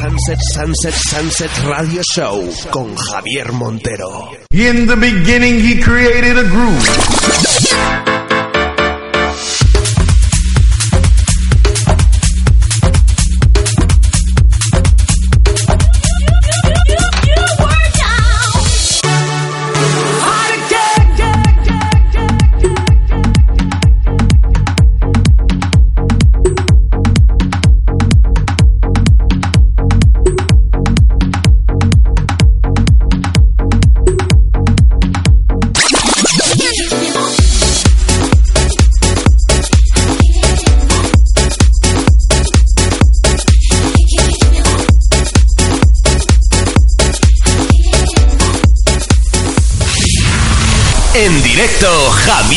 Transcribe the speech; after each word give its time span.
Sunset, 0.00 0.38
Sunset, 0.54 0.94
Sunset, 0.94 1.50
Radio 1.66 2.00
Show 2.02 2.50
con 2.70 2.96
Javier 2.96 3.52
Montero. 3.52 4.30
In 4.50 4.86
the 4.86 4.96
beginning, 4.96 5.60
he 5.60 5.78
created 5.78 6.38
a 6.38 6.48
groove. 6.48 7.19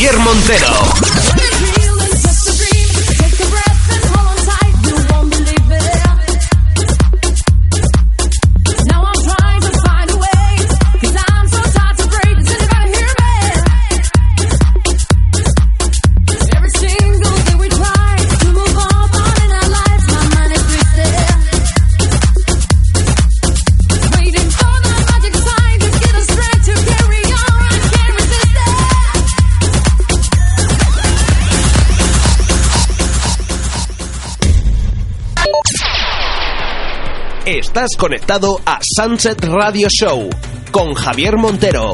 Javier 0.04 0.18
Montero. 0.18 1.03
Estás 37.58 37.90
conectado 37.96 38.60
a 38.66 38.80
Sunset 38.82 39.44
Radio 39.44 39.86
Show 39.88 40.28
con 40.72 40.92
Javier 40.92 41.36
Montero. 41.36 41.92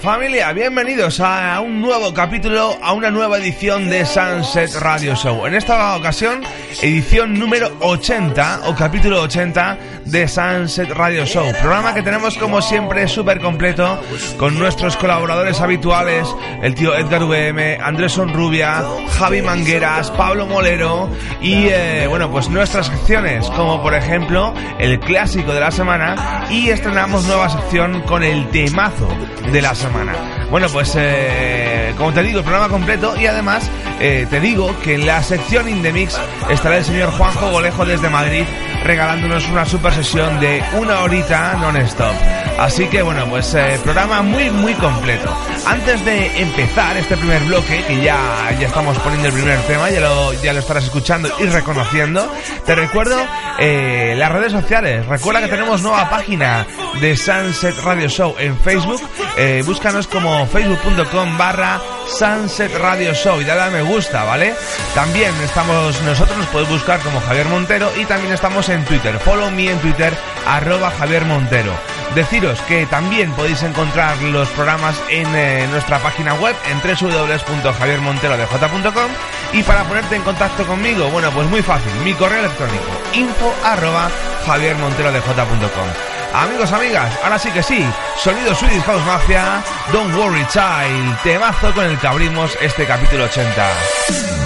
Familia, 0.00 0.52
bienvenidos 0.52 1.20
a 1.20 1.60
un 1.60 1.80
nuevo 1.80 2.12
capítulo, 2.12 2.78
a 2.82 2.92
una 2.92 3.10
nueva 3.10 3.38
edición 3.38 3.88
de 3.88 4.04
Sunset 4.04 4.74
Radio 4.76 5.14
Show. 5.14 5.46
En 5.46 5.54
esta 5.54 5.96
ocasión, 5.96 6.42
edición 6.82 7.38
número 7.38 7.70
80 7.80 8.62
o 8.66 8.74
capítulo 8.74 9.22
80 9.22 9.78
de 10.06 10.28
Sunset 10.28 10.90
Radio 10.90 11.26
Show. 11.26 11.44
Programa 11.60 11.92
que 11.92 12.02
tenemos 12.02 12.36
como 12.38 12.62
siempre 12.62 13.08
súper 13.08 13.40
completo 13.40 14.00
con 14.38 14.58
nuestros 14.58 14.96
colaboradores 14.96 15.60
habituales, 15.60 16.26
el 16.62 16.74
tío 16.74 16.94
Edgar 16.94 17.24
VM, 17.24 17.78
Andrés 17.82 18.12
Sonrubia, 18.12 18.84
Javi 19.18 19.42
Mangueras, 19.42 20.10
Pablo 20.12 20.46
Molero 20.46 21.10
y 21.40 21.66
eh, 21.68 22.06
bueno, 22.08 22.30
pues 22.30 22.48
nuestras 22.48 22.86
secciones 22.86 23.48
como 23.50 23.82
por 23.82 23.94
ejemplo 23.94 24.54
el 24.78 25.00
clásico 25.00 25.52
de 25.52 25.60
la 25.60 25.70
semana 25.70 26.46
y 26.50 26.70
estrenamos 26.70 27.24
nueva 27.26 27.48
sección 27.48 28.02
con 28.02 28.22
el 28.22 28.48
temazo 28.50 29.08
de 29.52 29.62
la 29.62 29.74
semana. 29.74 30.14
Bueno, 30.50 30.68
pues 30.72 30.94
eh, 30.96 31.92
como 31.96 32.12
te 32.12 32.22
digo, 32.22 32.38
el 32.38 32.44
programa 32.44 32.68
completo 32.68 33.16
y 33.16 33.26
además 33.26 33.68
eh, 34.00 34.26
te 34.30 34.40
digo 34.40 34.74
que 34.82 34.94
en 34.94 35.06
la 35.06 35.22
sección 35.22 35.68
Indemix 35.68 36.18
estará 36.48 36.78
el 36.78 36.84
señor 36.84 37.10
Juanjo 37.10 37.50
Golejo 37.50 37.84
desde 37.84 38.08
Madrid 38.08 38.44
regalándonos 38.86 39.48
una 39.48 39.64
super 39.64 39.92
sesión 39.92 40.38
de 40.38 40.62
una 40.74 41.00
horita 41.00 41.54
non-stop. 41.54 42.14
Así 42.58 42.86
que 42.86 43.02
bueno, 43.02 43.26
pues 43.28 43.52
eh, 43.54 43.78
programa 43.82 44.22
muy 44.22 44.48
muy 44.50 44.74
completo. 44.74 45.36
Antes 45.66 46.04
de 46.04 46.40
empezar 46.40 46.96
este 46.96 47.16
primer 47.16 47.42
bloque, 47.44 47.82
que 47.86 48.00
ya, 48.00 48.16
ya 48.58 48.68
estamos 48.68 48.96
poniendo 48.98 49.28
el 49.28 49.34
primer 49.34 49.58
tema, 49.62 49.90
ya 49.90 50.00
lo, 50.00 50.32
ya 50.34 50.52
lo 50.52 50.60
estarás 50.60 50.84
escuchando 50.84 51.28
y 51.38 51.46
reconociendo, 51.46 52.32
te 52.64 52.74
recuerdo 52.74 53.18
eh, 53.58 54.14
las 54.16 54.30
redes 54.30 54.52
sociales. 54.52 55.04
Recuerda 55.06 55.40
que 55.40 55.48
tenemos 55.48 55.82
nueva 55.82 56.08
página 56.08 56.66
de 57.00 57.16
Sunset 57.16 57.76
Radio 57.82 58.08
Show 58.08 58.36
en 58.38 58.56
Facebook. 58.58 59.00
Eh, 59.36 59.62
búscanos 59.66 60.06
como 60.06 60.46
facebook.com 60.46 61.36
barra 61.36 61.80
Sunset 62.08 62.74
Radio 62.78 63.12
Show 63.14 63.40
y 63.40 63.44
dale 63.44 63.62
a 63.62 63.70
me 63.70 63.82
gusta, 63.82 64.24
¿vale? 64.24 64.54
También 64.94 65.32
estamos, 65.42 66.00
nosotros 66.02 66.36
nos 66.38 66.46
podéis 66.48 66.70
buscar 66.70 67.00
como 67.00 67.20
Javier 67.20 67.46
Montero 67.46 67.90
y 67.96 68.04
también 68.04 68.32
estamos 68.32 68.68
en 68.68 68.84
Twitter. 68.84 69.18
Follow 69.18 69.50
me 69.50 69.70
en 69.70 69.78
Twitter, 69.78 70.12
arroba 70.46 70.90
Javier 70.90 71.24
Montero. 71.24 71.72
Deciros 72.14 72.60
que 72.62 72.86
también 72.86 73.32
podéis 73.32 73.62
encontrar 73.62 74.16
los 74.22 74.48
programas 74.50 74.96
en 75.10 75.26
eh, 75.34 75.66
nuestra 75.70 75.98
página 75.98 76.34
web 76.34 76.54
en 76.70 76.80
www.javiermonterodj.com 76.80 79.10
y 79.52 79.62
para 79.62 79.84
ponerte 79.84 80.16
en 80.16 80.22
contacto 80.22 80.66
conmigo, 80.66 81.08
bueno, 81.10 81.30
pues 81.32 81.46
muy 81.48 81.62
fácil, 81.62 81.92
mi 82.04 82.14
correo 82.14 82.40
electrónico 82.40 82.84
info 83.12 83.54
arroba 83.64 84.10
javiermonterodj.com 84.46 86.15
Amigos, 86.36 86.70
amigas, 86.70 87.18
ahora 87.24 87.38
sí 87.38 87.50
que 87.50 87.62
sí, 87.62 87.82
sonido 88.18 88.54
Swedish 88.54 88.82
House 88.82 89.02
Mafia, 89.06 89.64
Don't 89.90 90.14
Worry 90.14 90.46
Child, 90.48 91.22
temazo 91.22 91.72
con 91.72 91.86
el 91.86 91.98
que 91.98 92.06
abrimos 92.06 92.58
este 92.60 92.86
capítulo 92.86 93.24
80. 93.24 94.45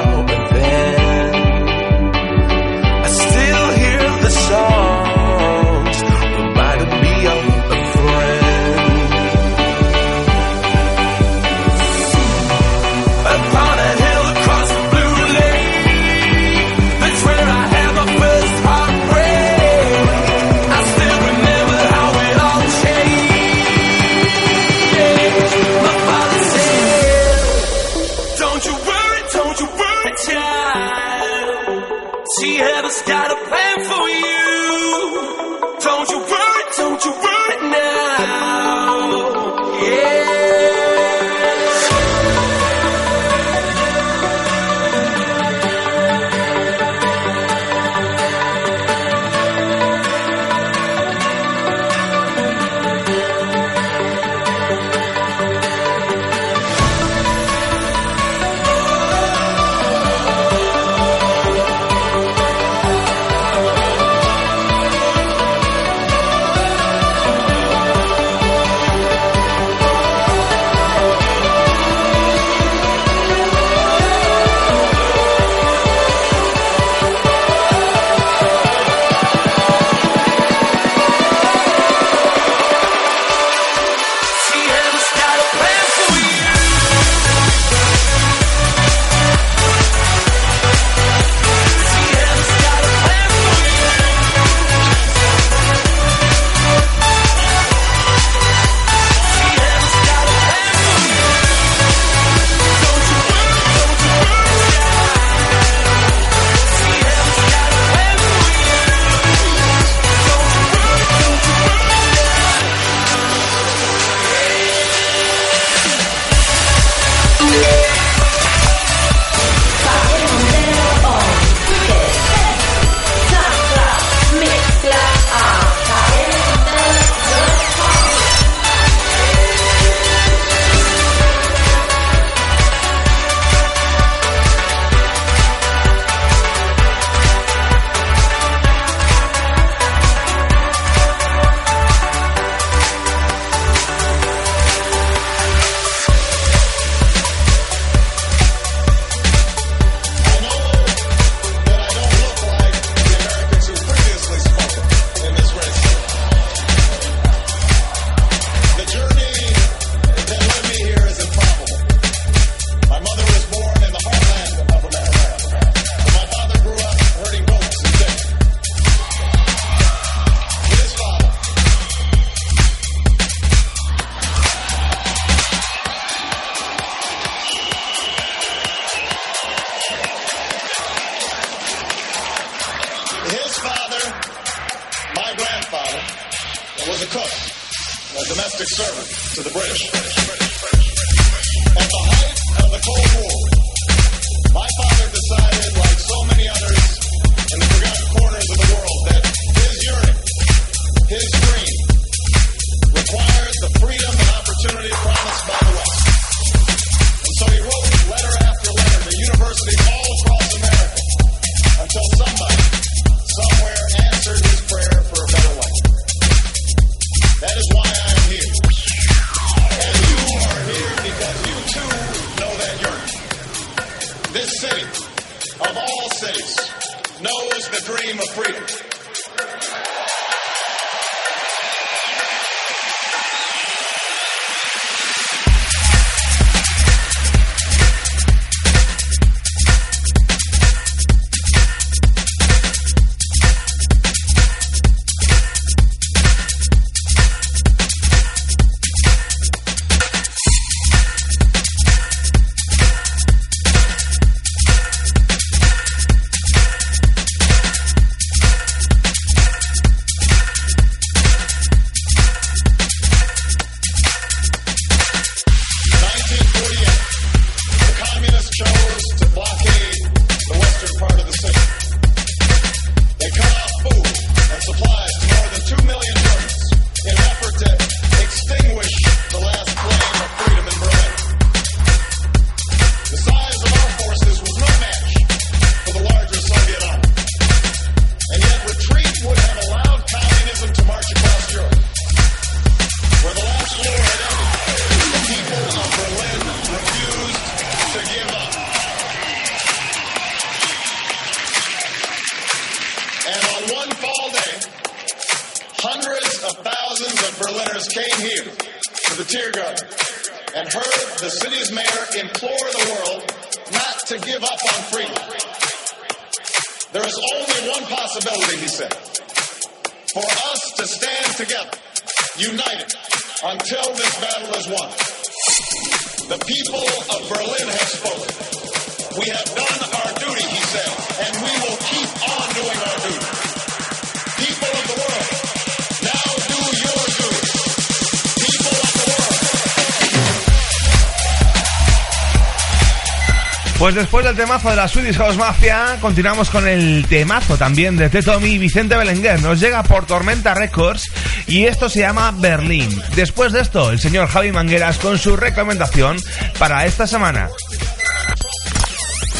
La 344.81 344.87
Swedish 344.87 345.17
House 345.17 345.37
Mafia, 345.37 345.99
continuamos 346.01 346.49
con 346.49 346.67
el 346.67 347.05
temazo 347.07 347.55
también 347.55 347.97
de 347.97 348.09
Tetomi 348.09 348.49
y 348.49 348.57
Vicente 348.57 348.97
Belenguer. 348.97 349.39
Nos 349.39 349.59
llega 349.59 349.83
por 349.83 350.07
Tormenta 350.07 350.55
Records 350.55 351.03
y 351.45 351.67
esto 351.67 351.87
se 351.87 351.99
llama 351.99 352.33
Berlín. 352.35 352.89
Después 353.15 353.51
de 353.51 353.61
esto, 353.61 353.91
el 353.91 353.99
señor 353.99 354.27
Javi 354.27 354.51
Mangueras 354.51 354.97
con 354.97 355.19
su 355.19 355.37
recomendación 355.37 356.17
para 356.57 356.87
esta 356.87 357.05
semana. 357.05 357.47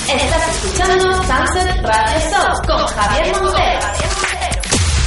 Estás 0.07 0.55
escuchando 0.55 1.11
Sunset 1.23 1.85
Radio 1.85 2.19
Show 2.29 2.61
con 2.67 2.85
Javier 2.85 3.41
Montero. 3.41 3.79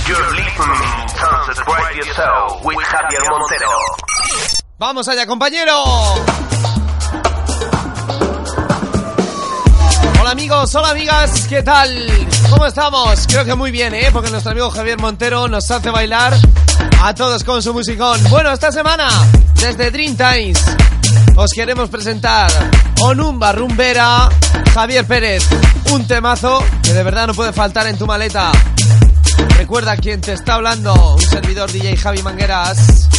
You're 0.09 0.31
listening 0.33 1.07
to 1.07 1.27
Sunset 1.47 1.65
Radio 1.65 2.05
Show 2.13 2.61
with 2.65 2.85
Javier 2.85 3.23
Montero. 3.31 3.71
Vamos 4.79 5.07
allá, 5.07 5.29
compañero. 5.29 6.44
Hola 10.25 10.33
amigos, 10.33 10.75
hola 10.75 10.89
amigas, 10.89 11.47
¿qué 11.51 11.63
tal? 11.63 11.91
¿Cómo 12.49 12.65
estamos? 12.65 13.27
Creo 13.29 13.45
que 13.45 13.55
muy 13.55 13.71
bien, 13.71 13.93
¿eh? 13.93 14.09
Porque 14.11 14.31
nuestro 14.31 14.53
amigo 14.53 14.71
Javier 14.71 14.99
Montero 14.99 15.49
nos 15.49 15.71
hace 15.71 15.91
bailar 15.91 16.33
a 17.03 17.15
todos 17.15 17.45
con 17.45 17.63
su 17.63 17.75
musicón. 17.75 18.19
Bueno, 18.31 18.51
esta 18.51 18.73
semana, 18.73 19.07
desde 19.61 19.91
Dream 19.91 20.17
Times, 20.17 20.65
os 21.37 21.51
queremos 21.51 21.91
presentar 21.91 22.51
Onumba 23.03 23.53
Rumbera, 23.53 24.31
Javier 24.73 25.05
Pérez, 25.07 25.47
un 25.91 26.07
temazo 26.07 26.65
que 26.83 26.95
de 26.95 27.03
verdad 27.03 27.27
no 27.27 27.35
puede 27.35 27.53
faltar 27.53 27.87
en 27.87 27.99
tu 27.99 28.07
maleta. 28.07 28.51
Recuerda 29.59 29.95
quién 29.99 30.23
te 30.23 30.33
está 30.33 30.55
hablando, 30.55 31.17
un 31.17 31.21
servidor 31.21 31.71
DJ 31.71 31.99
Javi 31.99 32.23
Mangueras. 32.23 33.11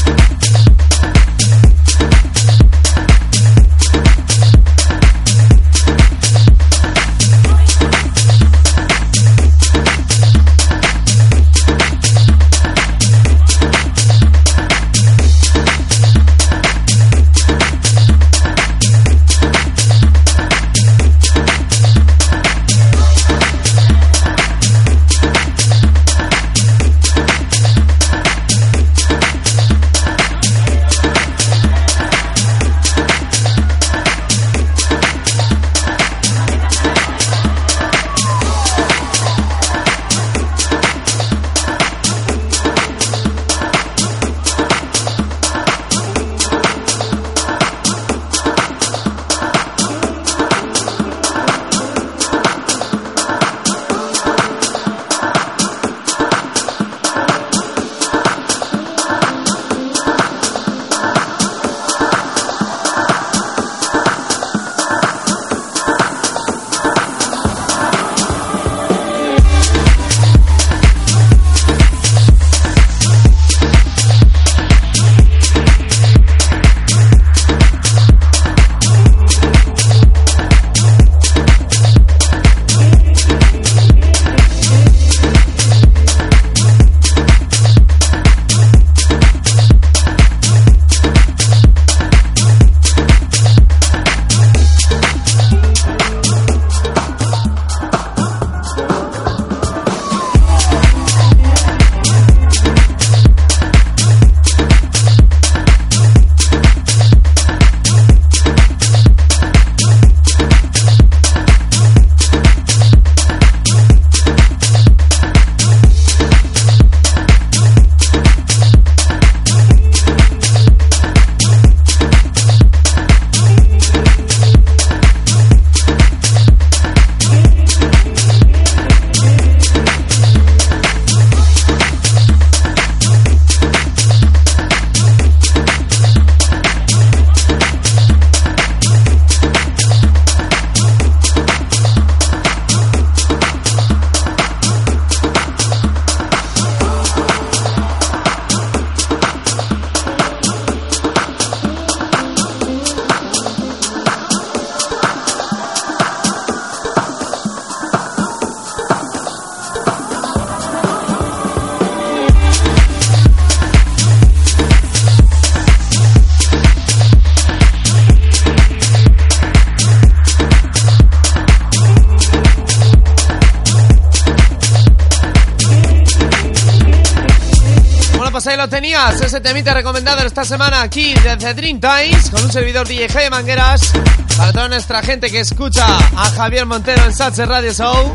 Tenías, 179.15 179.21
ese 179.21 179.41
temite 179.41 179.73
recomendado 179.73 180.21
esta 180.25 180.45
semana 180.45 180.81
aquí 180.81 181.13
desde 181.23 181.53
Dream 181.53 181.79
Times 181.79 182.29
con 182.29 182.43
un 182.43 182.51
servidor 182.51 182.87
DJ 182.87 183.07
G 183.07 183.29
Mangueras 183.29 183.91
para 184.37 184.51
toda 184.51 184.67
nuestra 184.67 185.01
gente 185.01 185.29
que 185.29 185.39
escucha 185.39 185.85
a 185.85 186.29
Javier 186.31 186.65
Montero 186.65 187.03
en 187.03 187.13
Satse 187.13 187.45
Radio 187.45 187.73
Show 187.73 188.13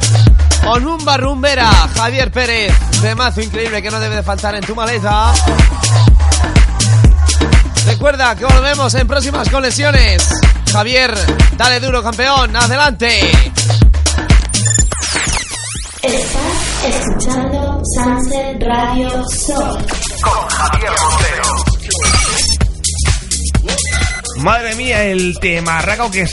con 0.65 0.87
un 0.87 1.05
barrumbera 1.05 1.71
Javier 1.95 2.31
Pérez, 2.31 2.73
temazo 3.01 3.41
increíble 3.41 3.83
que 3.83 3.91
no 3.91 4.01
debe 4.01 4.17
de 4.17 4.23
faltar 4.23 4.55
en 4.55 4.63
tu 4.63 4.75
maleta. 4.75 5.33
Recuerda 7.87 8.35
que 8.37 8.45
volvemos 8.45 8.95
en 8.95 9.07
próximas 9.07 9.49
conexiones. 9.49 10.29
Javier, 10.73 11.15
dale 11.57 11.81
duro 11.81 12.03
campeón, 12.03 12.55
adelante. 12.55 13.21
Estás 16.03 16.85
escuchando 16.85 17.83
Sunset 17.95 18.63
Radio 18.63 19.25
Show. 19.47 20.00
Javier 20.61 21.20
Madre 24.41 24.75
mía, 24.75 25.05
el 25.05 25.39
temarraco 25.39 26.11
que, 26.11 26.25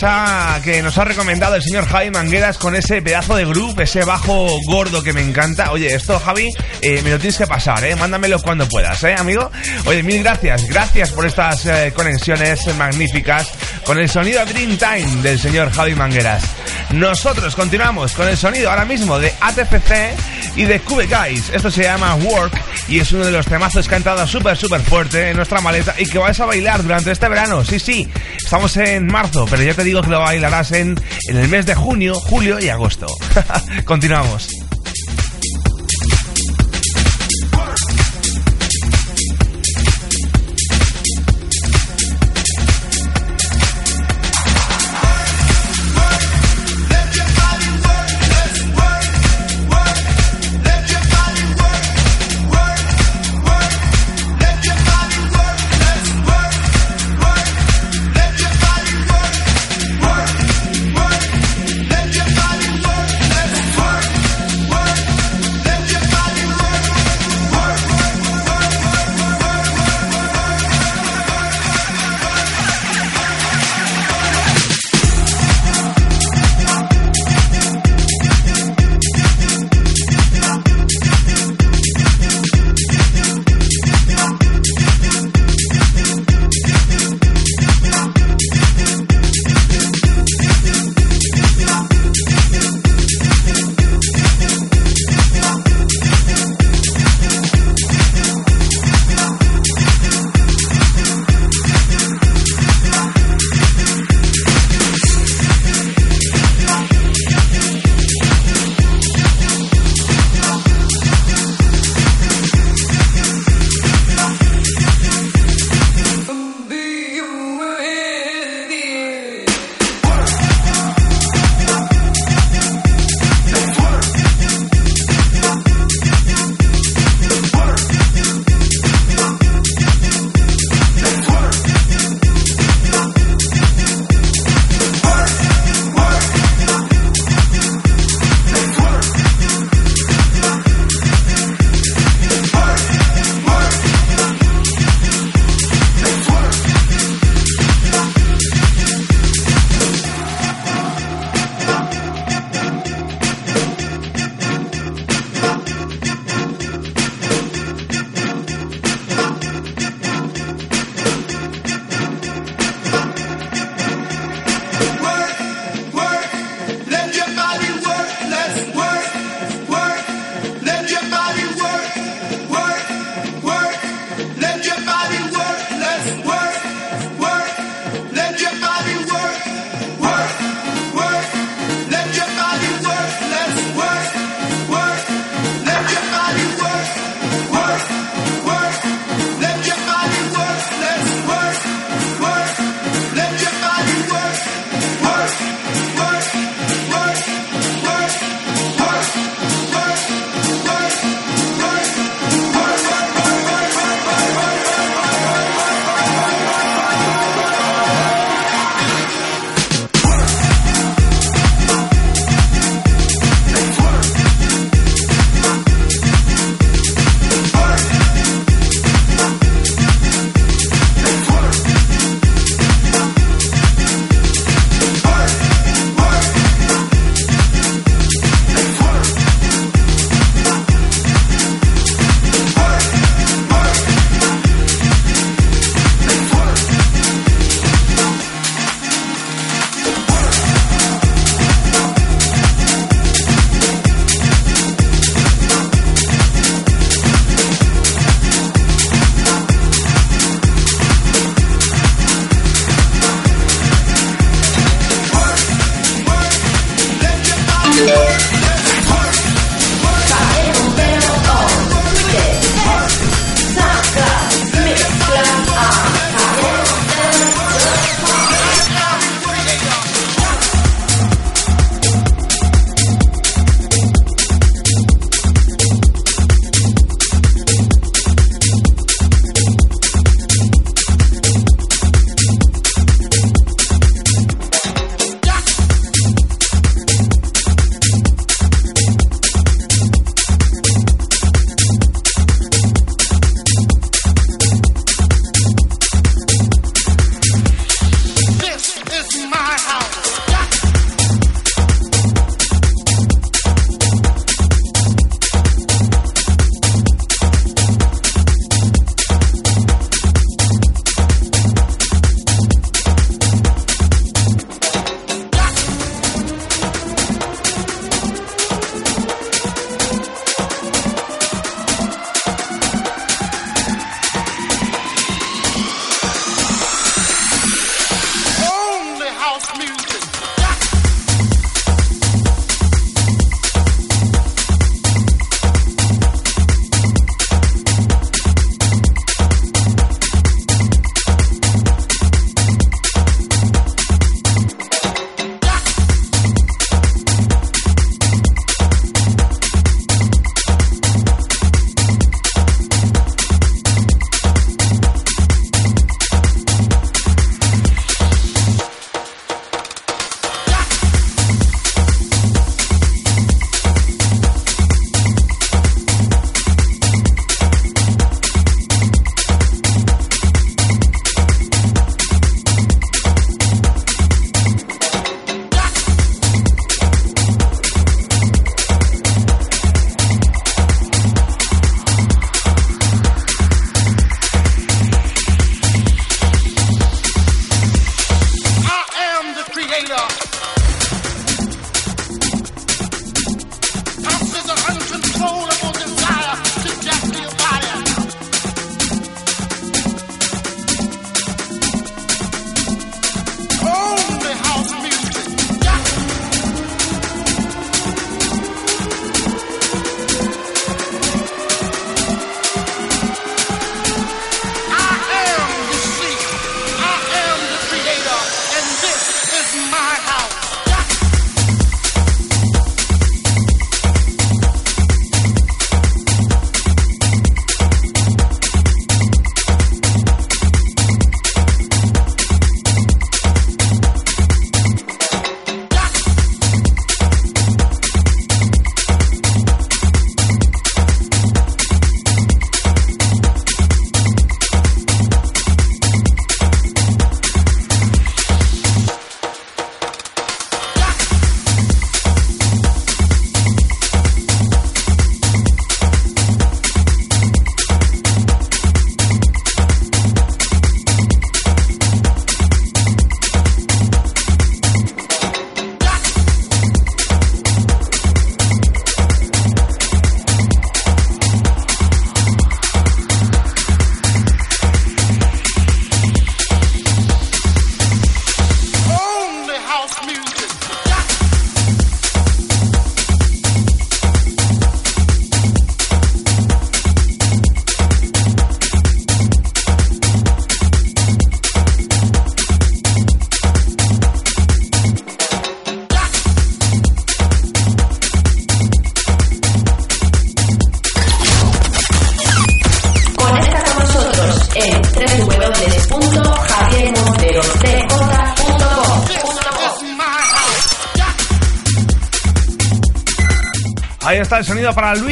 que 0.64 0.82
nos 0.82 0.98
ha 0.98 1.04
recomendado 1.04 1.56
el 1.56 1.62
señor 1.62 1.86
Javi 1.86 2.10
Mangueras 2.10 2.58
con 2.58 2.74
ese 2.74 3.02
pedazo 3.02 3.36
de 3.36 3.46
groove, 3.46 3.84
ese 3.84 4.06
bajo 4.06 4.48
gordo 4.66 5.04
que 5.04 5.12
me 5.12 5.22
encanta. 5.22 5.72
Oye, 5.72 5.94
esto, 5.94 6.18
Javi, 6.18 6.50
eh, 6.82 7.02
me 7.04 7.10
lo 7.10 7.20
tienes 7.20 7.38
que 7.38 7.48
pasar, 7.48 7.84
¿eh? 7.84 7.98
Mándamelo 7.98 8.40
cuando 8.40 8.66
puedas, 8.68 9.04
¿eh, 9.04 9.14
amigo? 9.14 9.52
Oye, 9.86 10.04
mil 10.04 10.24
gracias. 10.24 10.68
Gracias 10.68 11.12
por 11.12 11.26
estas 11.26 11.66
eh, 11.66 11.92
conexiones 11.94 12.74
magníficas 12.78 13.52
con 13.84 14.00
el 14.00 14.10
sonido 14.10 14.46
Dreamtime 14.46 15.22
del 15.22 15.38
señor 15.38 15.72
Javi 15.72 15.94
Mangueras. 15.96 16.44
Nosotros 16.92 17.56
continuamos 17.56 18.14
con 18.14 18.30
el 18.30 18.38
sonido 18.38 18.70
ahora 18.70 18.86
mismo 18.86 19.20
de 19.20 19.34
ATFC 19.42 20.16
y 20.56 20.66
de 20.66 20.80
Cube 20.80 21.08
Guys. 21.08 21.50
Esto 21.54 21.70
se 21.70 21.84
llama 21.84 22.16
Work 22.16 22.54
y 22.88 23.00
es 23.00 23.12
uno 23.12 23.26
de 23.26 23.32
los 23.32 23.46
temazos 23.46 23.88
que 23.88 23.98
súper, 24.28 24.58
súper 24.58 24.82
fuerte 24.82 25.30
en 25.30 25.38
nuestra 25.38 25.60
maleta 25.62 25.96
y 25.98 26.06
que 26.06 26.18
vais 26.18 26.40
a 26.40 26.46
bailar 26.46 26.82
durante 26.82 27.12
este 27.12 27.28
verano. 27.28 27.64
Sí, 27.66 27.80
sí, 27.80 27.97
estamos 28.38 28.76
en 28.78 29.08
marzo, 29.08 29.46
pero 29.50 29.64
ya 29.64 29.74
te 29.74 29.84
digo 29.84 30.02
que 30.02 30.10
lo 30.10 30.20
bailarás 30.20 30.72
en, 30.74 30.96
en 31.30 31.38
el 31.38 31.48
mes 31.48 31.66
de 31.66 31.76
junio, 31.76 32.16
julio 32.16 32.60
y 32.60 32.70
agosto. 32.70 33.08
Continuamos. 33.86 34.67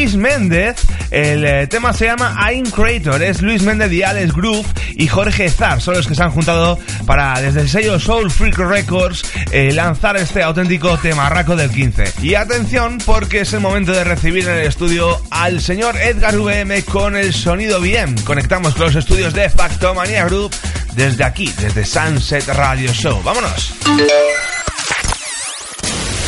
Luis 0.06 0.18
Méndez. 0.18 0.76
El 1.10 1.44
eh, 1.44 1.66
tema 1.66 1.92
se 1.92 2.06
llama 2.06 2.38
I'm 2.40 2.70
Creator. 2.70 3.24
Es 3.24 3.42
Luis 3.42 3.64
Méndez 3.64 3.92
y 3.92 4.04
Alex 4.04 4.36
Groove 4.36 4.68
y 4.94 5.08
Jorge 5.08 5.50
Zar. 5.50 5.82
Son 5.82 5.96
los 5.96 6.06
que 6.06 6.14
se 6.14 6.22
han 6.22 6.30
juntado 6.30 6.78
para, 7.08 7.42
desde 7.42 7.62
el 7.62 7.70
sello 7.70 8.00
Soul 8.00 8.30
Freak 8.30 8.56
Records, 8.60 9.24
eh, 9.50 9.72
lanzar 9.72 10.16
este 10.18 10.44
auténtico 10.44 10.96
temarraco 11.00 11.56
del 11.56 11.72
15. 11.72 12.14
Y 12.22 12.36
atención, 12.36 13.00
porque 13.04 13.40
es 13.40 13.54
el 13.54 13.62
momento 13.62 13.94
de 13.94 14.04
recibir 14.04 14.48
en 14.48 14.58
el 14.58 14.68
estudio 14.68 15.20
al 15.32 15.60
señor 15.60 15.98
Edgar 15.98 16.38
VM 16.38 16.84
con 16.84 17.16
el 17.16 17.34
sonido 17.34 17.82
bien. 17.82 18.14
Conectamos 18.26 18.76
con 18.76 18.86
los 18.86 18.96
estudios 18.96 19.34
de 19.34 19.50
Factomania 19.50 20.26
Group 20.26 20.54
desde 20.94 21.24
aquí, 21.24 21.52
desde 21.60 21.84
Sunset 21.84 22.48
Radio 22.50 22.94
Show. 22.94 23.24
¡Vámonos! 23.24 23.74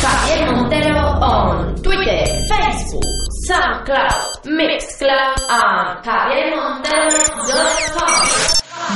Javier 0.02 0.52
Montero 0.52 1.20
on 1.22 1.76
Twitter, 1.84 2.26
Facebook, 2.48 3.27
SoundCloud, 3.48 4.44
Mixcloud, 4.44 5.40
and. 5.48 6.04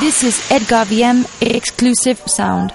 This 0.02 0.24
is 0.24 0.52
Edgar 0.52 0.84
VM 0.92 1.24
exclusive 1.42 2.20
sound. 2.28 2.74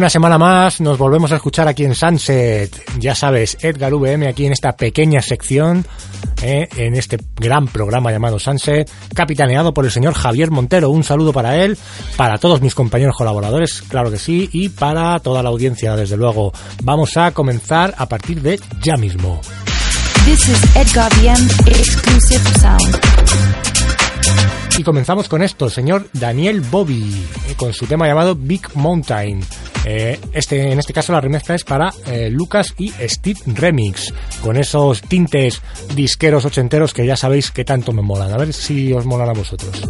Una 0.00 0.08
semana 0.08 0.38
más 0.38 0.80
nos 0.80 0.96
volvemos 0.96 1.30
a 1.30 1.36
escuchar 1.36 1.68
aquí 1.68 1.84
en 1.84 1.94
Sunset. 1.94 2.74
Ya 2.98 3.14
sabes, 3.14 3.58
Edgar 3.60 3.92
VM 3.92 4.28
aquí 4.28 4.46
en 4.46 4.52
esta 4.54 4.72
pequeña 4.72 5.20
sección, 5.20 5.84
eh, 6.40 6.66
en 6.74 6.94
este 6.94 7.18
gran 7.36 7.66
programa 7.66 8.10
llamado 8.10 8.38
Sunset, 8.38 8.90
capitaneado 9.14 9.74
por 9.74 9.84
el 9.84 9.90
señor 9.90 10.14
Javier 10.14 10.50
Montero. 10.50 10.88
Un 10.88 11.04
saludo 11.04 11.34
para 11.34 11.58
él, 11.62 11.76
para 12.16 12.38
todos 12.38 12.62
mis 12.62 12.74
compañeros 12.74 13.14
colaboradores, 13.14 13.82
claro 13.82 14.10
que 14.10 14.16
sí, 14.16 14.48
y 14.54 14.70
para 14.70 15.20
toda 15.20 15.42
la 15.42 15.50
audiencia, 15.50 15.94
desde 15.96 16.16
luego. 16.16 16.50
Vamos 16.82 17.18
a 17.18 17.32
comenzar 17.32 17.94
a 17.98 18.08
partir 18.08 18.40
de 18.40 18.58
ya 18.82 18.96
mismo. 18.96 19.42
This 20.24 20.48
is 20.48 20.76
Edgar 20.76 21.12
exclusive 21.66 22.58
sound. 22.58 23.69
Y 24.78 24.82
comenzamos 24.82 25.28
con 25.28 25.42
esto, 25.42 25.68
señor 25.68 26.08
Daniel 26.12 26.62
Bobby, 26.62 27.26
eh, 27.48 27.54
con 27.56 27.72
su 27.74 27.86
tema 27.86 28.06
llamado 28.06 28.34
Big 28.34 28.62
Mountain. 28.74 29.42
Eh, 29.84 30.18
este, 30.32 30.72
en 30.72 30.78
este 30.78 30.92
caso 30.92 31.12
la 31.12 31.20
remezcla 31.20 31.54
es 31.54 31.64
para 31.64 31.92
eh, 32.06 32.30
Lucas 32.30 32.74
y 32.78 32.90
Steve 33.06 33.40
Remix, 33.46 34.12
con 34.42 34.56
esos 34.56 35.02
tintes 35.02 35.60
disqueros 35.94 36.44
ochenteros 36.44 36.94
que 36.94 37.06
ya 37.06 37.16
sabéis 37.16 37.50
que 37.50 37.64
tanto 37.64 37.92
me 37.92 38.02
molan. 38.02 38.32
A 38.32 38.38
ver 38.38 38.52
si 38.52 38.92
os 38.92 39.04
molan 39.04 39.28
a 39.28 39.32
vosotros. 39.32 39.82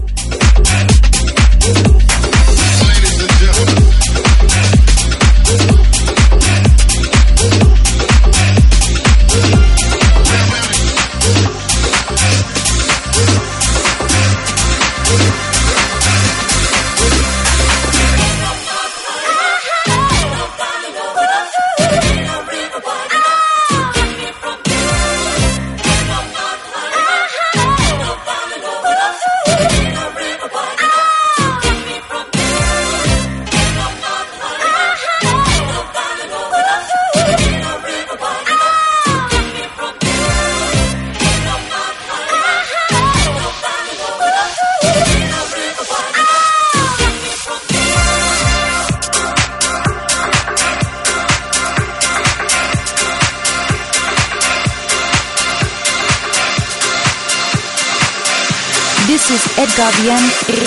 Is 59.98 60.59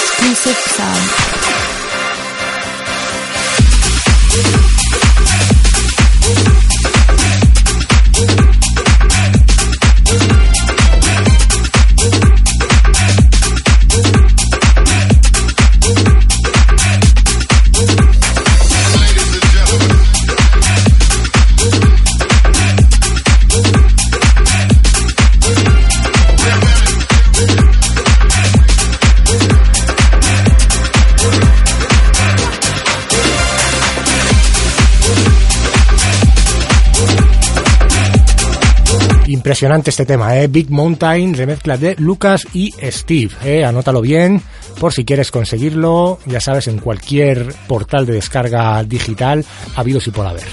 Este 39.64 40.06
tema, 40.06 40.38
¿eh? 40.38 40.48
Big 40.48 40.70
Mountain, 40.70 41.36
remezcla 41.36 41.78
de 41.78 41.96
Lucas 41.98 42.46
y 42.54 42.74
Steve. 42.92 43.34
¿eh? 43.46 43.64
Anótalo 43.64 44.02
bien 44.02 44.42
por 44.78 44.92
si 44.92 45.06
quieres 45.06 45.32
conseguirlo, 45.32 46.20
ya 46.26 46.42
sabes, 46.42 46.68
en 46.68 46.80
cualquier 46.80 47.56
portal 47.66 48.06
de 48.06 48.12
descarga 48.12 48.84
digital, 48.84 49.46
habidos 49.78 50.06
y 50.08 50.12
por 50.12 50.28
haber. 50.28 50.44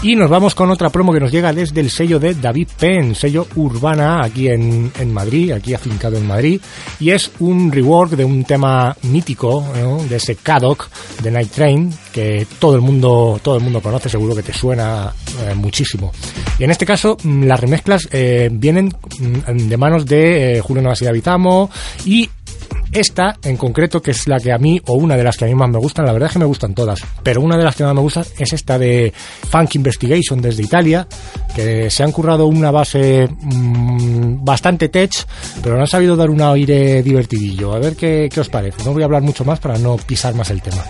Y 0.00 0.14
nos 0.14 0.30
vamos 0.30 0.54
con 0.54 0.70
otra 0.70 0.90
promo 0.90 1.12
que 1.12 1.18
nos 1.18 1.32
llega 1.32 1.52
desde 1.52 1.80
el 1.80 1.90
sello 1.90 2.20
de 2.20 2.34
David 2.34 2.68
Penn, 2.78 3.16
sello 3.16 3.48
Urbana, 3.56 4.24
aquí 4.24 4.46
en, 4.46 4.92
en 4.96 5.12
Madrid, 5.12 5.50
aquí 5.50 5.74
afincado 5.74 6.16
en 6.16 6.24
Madrid. 6.24 6.60
Y 7.00 7.10
es 7.10 7.32
un 7.40 7.72
rework 7.72 8.12
de 8.12 8.24
un 8.24 8.44
tema 8.44 8.96
mítico, 9.02 9.66
de 10.08 10.16
ese 10.16 10.36
Caddock 10.36 10.88
de 11.20 11.32
Night 11.32 11.50
Train, 11.50 11.92
que 12.12 12.46
todo 12.60 12.76
el 12.76 12.80
mundo, 12.80 13.40
todo 13.42 13.56
el 13.56 13.62
mundo 13.62 13.80
conoce, 13.80 14.08
seguro 14.08 14.36
que 14.36 14.44
te 14.44 14.52
suena 14.52 15.12
eh, 15.42 15.54
muchísimo. 15.56 16.12
Y 16.60 16.64
en 16.64 16.70
este 16.70 16.86
caso, 16.86 17.16
mm, 17.20 17.42
las 17.42 17.58
remezclas 17.58 18.08
eh, 18.12 18.50
vienen 18.52 18.94
mm, 19.18 19.68
de 19.68 19.76
manos 19.76 20.06
de 20.06 20.58
eh, 20.58 20.60
Julio 20.60 20.80
Navas 20.80 21.02
y 21.02 21.06
David 21.06 21.26
Amo 21.26 21.70
y 22.04 22.30
esta, 22.92 23.36
en 23.42 23.56
concreto, 23.56 24.00
que 24.00 24.12
es 24.12 24.26
la 24.28 24.38
que 24.38 24.52
a 24.52 24.58
mí, 24.58 24.80
o 24.86 24.94
una 24.94 25.16
de 25.16 25.24
las 25.24 25.36
que 25.36 25.44
a 25.44 25.48
mí 25.48 25.54
más 25.54 25.70
me 25.70 25.78
gustan, 25.78 26.06
la 26.06 26.12
verdad 26.12 26.28
es 26.28 26.32
que 26.34 26.38
me 26.38 26.44
gustan 26.44 26.74
todas, 26.74 27.00
pero 27.22 27.40
una 27.40 27.56
de 27.56 27.64
las 27.64 27.76
que 27.76 27.84
más 27.84 27.94
me 27.94 28.00
gustan 28.00 28.24
es 28.38 28.52
esta 28.52 28.78
de 28.78 29.12
Funk 29.50 29.74
Investigation 29.74 30.40
desde 30.40 30.62
Italia, 30.62 31.06
que 31.54 31.90
se 31.90 32.02
han 32.02 32.12
currado 32.12 32.46
una 32.46 32.70
base 32.70 33.28
mmm, 33.28 34.44
bastante 34.44 34.88
tech, 34.88 35.12
pero 35.62 35.76
no 35.76 35.82
han 35.82 35.86
sabido 35.86 36.16
dar 36.16 36.30
un 36.30 36.40
aire 36.40 37.02
divertidillo. 37.02 37.74
A 37.74 37.78
ver 37.78 37.96
qué, 37.96 38.28
qué 38.32 38.40
os 38.40 38.48
parece. 38.48 38.82
No 38.84 38.92
voy 38.92 39.02
a 39.02 39.06
hablar 39.06 39.22
mucho 39.22 39.44
más 39.44 39.60
para 39.60 39.78
no 39.78 39.96
pisar 39.96 40.34
más 40.34 40.50
el 40.50 40.62
tema. 40.62 40.82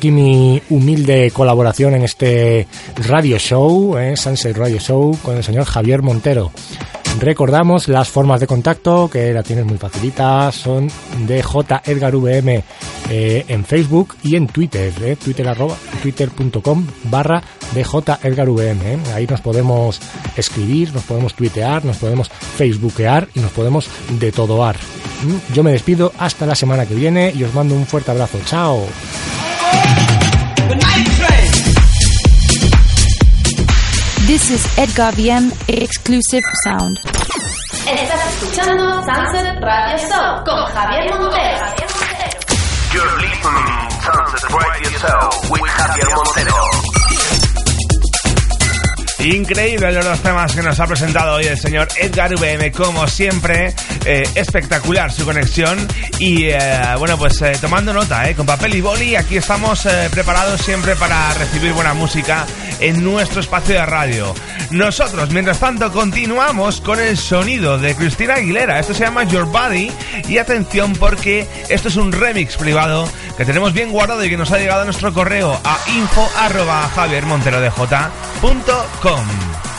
Aquí 0.00 0.10
mi 0.10 0.62
humilde 0.70 1.30
colaboración 1.30 1.94
en 1.94 2.04
este 2.04 2.66
radio 3.06 3.38
show, 3.38 3.98
eh, 3.98 4.16
Sunset 4.16 4.56
Radio 4.56 4.78
Show, 4.78 5.18
con 5.22 5.36
el 5.36 5.44
señor 5.44 5.66
Javier 5.66 6.00
Montero. 6.00 6.52
Recordamos 7.18 7.86
las 7.86 8.08
formas 8.08 8.40
de 8.40 8.46
contacto, 8.46 9.10
que 9.10 9.34
la 9.34 9.42
tienes 9.42 9.66
muy 9.66 9.76
facilitas, 9.76 10.54
son 10.54 10.88
de 11.26 11.42
J 11.42 11.82
Edgar 11.84 12.16
VM 12.16 12.64
eh, 13.10 13.44
en 13.46 13.62
Facebook 13.66 14.16
y 14.22 14.36
en 14.36 14.46
Twitter, 14.46 14.90
eh, 15.02 15.16
twitter 15.22 15.46
arroba, 15.46 15.76
twitter.com 16.00 16.86
barra 17.10 17.42
DJ 17.74 18.16
Edgar 18.22 18.48
VM. 18.48 18.94
Eh. 18.94 18.98
Ahí 19.14 19.26
nos 19.26 19.42
podemos 19.42 20.00
escribir, 20.34 20.94
nos 20.94 21.04
podemos 21.04 21.34
tuitear, 21.34 21.84
nos 21.84 21.98
podemos 21.98 22.30
facebookear 22.30 23.28
y 23.34 23.40
nos 23.40 23.50
podemos 23.50 23.86
de 24.18 24.32
todoar. 24.32 24.76
Mm, 24.76 25.52
yo 25.52 25.62
me 25.62 25.72
despido 25.72 26.14
hasta 26.18 26.46
la 26.46 26.54
semana 26.54 26.86
que 26.86 26.94
viene 26.94 27.34
y 27.36 27.44
os 27.44 27.52
mando 27.52 27.74
un 27.74 27.84
fuerte 27.84 28.12
abrazo. 28.12 28.38
Chao. 28.46 28.86
This 34.30 34.50
is 34.50 34.78
Edgar 34.78 35.10
VM 35.16 35.50
exclusive 35.66 36.44
sound. 36.64 36.98
Estás 36.98 38.32
escuchando 38.32 39.02
Sunset 39.02 39.58
Radio 39.60 39.98
Show 39.98 40.44
con 40.44 40.64
Javier 40.66 41.10
Montero. 41.10 41.66
You're 42.92 43.16
listening 43.20 43.90
Sunset 44.00 44.50
Radio 44.50 44.90
Show 44.98 45.50
with 45.50 45.62
Javier 45.62 46.14
Montero. 46.14 46.79
Increíble 49.22 49.92
los 49.92 50.20
temas 50.20 50.54
que 50.54 50.62
nos 50.62 50.80
ha 50.80 50.86
presentado 50.86 51.34
hoy 51.34 51.44
el 51.44 51.58
señor 51.58 51.88
Edgar 52.00 52.34
VM, 52.34 52.72
como 52.72 53.06
siempre, 53.06 53.74
eh, 54.06 54.22
espectacular 54.34 55.12
su 55.12 55.26
conexión 55.26 55.86
y 56.18 56.44
eh, 56.44 56.58
bueno, 56.98 57.18
pues 57.18 57.42
eh, 57.42 57.52
tomando 57.60 57.92
nota, 57.92 58.34
con 58.34 58.46
papel 58.46 58.76
y 58.76 58.80
boli, 58.80 59.16
aquí 59.16 59.36
estamos 59.36 59.86
preparados 60.10 60.62
siempre 60.62 60.96
para 60.96 61.34
recibir 61.34 61.74
buena 61.74 61.92
música 61.92 62.46
en 62.80 63.04
nuestro 63.04 63.40
espacio 63.40 63.74
de 63.74 63.84
radio. 63.84 64.34
Nosotros, 64.70 65.28
mientras 65.30 65.58
tanto, 65.58 65.92
continuamos 65.92 66.80
con 66.80 66.98
el 66.98 67.18
sonido 67.18 67.76
de 67.76 67.94
Cristina 67.94 68.34
Aguilera, 68.34 68.78
esto 68.78 68.94
se 68.94 69.04
llama 69.04 69.24
Your 69.24 69.44
Body 69.44 69.92
y 70.28 70.38
atención 70.38 70.94
porque 70.94 71.46
esto 71.68 71.88
es 71.88 71.96
un 71.96 72.12
remix 72.12 72.56
privado 72.56 73.06
que 73.36 73.44
tenemos 73.44 73.74
bien 73.74 73.90
guardado 73.90 74.24
y 74.24 74.30
que 74.30 74.36
nos 74.36 74.52
ha 74.52 74.58
llegado 74.58 74.82
a 74.82 74.84
nuestro 74.84 75.12
correo 75.12 75.60
a 75.64 75.78
info 75.88 76.30
arroba 76.36 76.88
javiermonterodj.com. 76.94 79.09
Boom. 79.10 79.69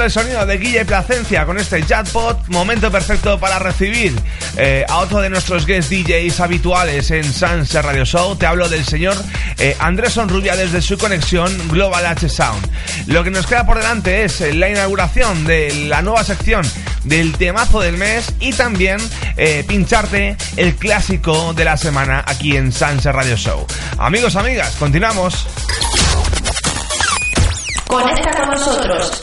Del 0.00 0.10
sonido 0.10 0.46
de 0.46 0.56
Guille 0.56 0.86
Placencia 0.86 1.44
con 1.44 1.58
este 1.58 1.84
chatbot, 1.84 2.48
momento 2.48 2.90
perfecto 2.90 3.38
para 3.38 3.58
recibir 3.58 4.18
eh, 4.56 4.82
a 4.88 4.96
otro 4.96 5.20
de 5.20 5.28
nuestros 5.28 5.66
guest 5.66 5.90
DJs 5.90 6.40
habituales 6.40 7.10
en 7.10 7.22
Sunset 7.22 7.84
Radio 7.84 8.06
Show. 8.06 8.34
Te 8.36 8.46
hablo 8.46 8.70
del 8.70 8.82
señor 8.86 9.14
eh, 9.58 9.76
Andrés 9.78 10.14
Sonrubia 10.14 10.56
desde 10.56 10.80
su 10.80 10.96
conexión 10.96 11.52
Global 11.68 12.06
H 12.06 12.30
Sound. 12.30 12.66
Lo 13.08 13.22
que 13.22 13.30
nos 13.30 13.46
queda 13.46 13.66
por 13.66 13.76
delante 13.76 14.24
es 14.24 14.40
eh, 14.40 14.54
la 14.54 14.70
inauguración 14.70 15.44
de 15.44 15.86
la 15.88 16.00
nueva 16.00 16.24
sección 16.24 16.64
del 17.04 17.36
temazo 17.36 17.80
del 17.80 17.98
mes 17.98 18.32
y 18.40 18.54
también 18.54 18.98
eh, 19.36 19.64
pincharte 19.68 20.38
el 20.56 20.76
clásico 20.76 21.52
de 21.52 21.64
la 21.66 21.76
semana 21.76 22.24
aquí 22.26 22.56
en 22.56 22.72
Sunset 22.72 23.12
Radio 23.12 23.36
Show. 23.36 23.66
Amigos, 23.98 24.34
amigas, 24.34 24.76
continuamos. 24.78 25.46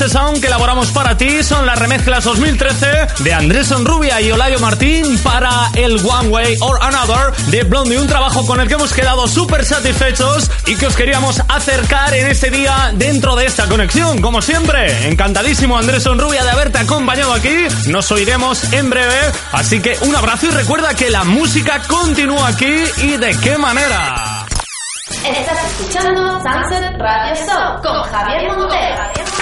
Conexión 0.00 0.20
H-Sound 0.20 0.40
que 0.40 0.46
elaboramos 0.46 0.90
para 0.90 1.16
ti 1.16 1.42
son 1.42 1.66
las 1.66 1.78
remezclas 1.78 2.24
2013 2.24 2.86
de 3.18 3.34
Andrés 3.34 3.70
Rubia 3.84 4.20
y 4.20 4.30
Olayo 4.32 4.58
Martín 4.58 5.18
para 5.18 5.70
el 5.74 5.96
One 5.96 6.28
Way 6.28 6.56
or 6.60 6.78
Another 6.82 7.34
de 7.48 7.64
Blondie, 7.64 7.98
un 7.98 8.06
trabajo 8.06 8.46
con 8.46 8.60
el 8.60 8.68
que 8.68 8.74
hemos 8.74 8.92
quedado 8.94 9.28
súper 9.28 9.64
satisfechos 9.64 10.50
y 10.66 10.76
que 10.76 10.86
os 10.86 10.96
queríamos 10.96 11.42
acercar 11.48 12.14
en 12.14 12.28
este 12.28 12.50
día 12.50 12.92
dentro 12.94 13.36
de 13.36 13.46
esta 13.46 13.66
conexión. 13.66 14.22
Como 14.22 14.40
siempre, 14.40 15.08
encantadísimo 15.08 15.76
Andrés 15.76 16.04
Rubia 16.06 16.44
de 16.44 16.50
haberte 16.50 16.78
acompañado 16.78 17.34
aquí. 17.34 17.66
Nos 17.86 18.10
oiremos 18.10 18.72
en 18.72 18.88
breve, 18.88 19.18
así 19.52 19.80
que 19.80 19.98
un 20.02 20.16
abrazo 20.16 20.46
y 20.46 20.50
recuerda 20.50 20.94
que 20.94 21.10
la 21.10 21.24
música 21.24 21.82
continúa 21.88 22.48
aquí 22.48 22.84
y 23.02 23.16
de 23.16 23.36
qué 23.42 23.58
manera. 23.58 24.46
Estás 25.10 25.58
escuchando 25.72 26.40
Sunset 26.40 26.98
Radio 26.98 27.34
Show 27.34 27.82
con 27.82 28.02
Javier 28.10 28.48
Montero. 28.48 29.39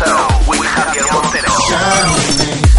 Show 0.00 0.48
with 0.48 0.60
Javier 0.60 1.12
Montero. 1.12 2.69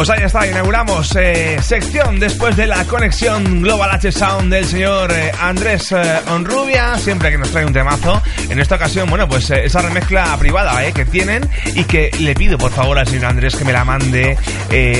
Pues 0.00 0.08
ahí 0.08 0.22
está, 0.24 0.46
inauguramos 0.46 1.14
eh, 1.16 1.58
sección 1.60 2.18
después 2.18 2.56
de 2.56 2.66
la 2.66 2.86
conexión 2.86 3.60
Global 3.60 3.90
H 3.90 4.10
Sound 4.10 4.50
del 4.50 4.64
señor 4.64 5.12
eh, 5.12 5.30
Andrés 5.38 5.92
eh, 5.92 6.20
Onrubia, 6.30 6.96
siempre 6.96 7.30
que 7.30 7.36
nos 7.36 7.50
trae 7.50 7.66
un 7.66 7.74
temazo. 7.74 8.22
En 8.48 8.58
esta 8.58 8.76
ocasión, 8.76 9.10
bueno, 9.10 9.28
pues 9.28 9.50
eh, 9.50 9.66
esa 9.66 9.82
remezcla 9.82 10.34
privada 10.38 10.86
eh, 10.86 10.94
que 10.94 11.04
tienen 11.04 11.46
y 11.74 11.84
que 11.84 12.10
le 12.18 12.34
pido 12.34 12.56
por 12.56 12.72
favor 12.72 12.98
al 12.98 13.06
señor 13.06 13.26
Andrés 13.26 13.54
que 13.56 13.64
me 13.66 13.74
la 13.74 13.84
mande 13.84 14.38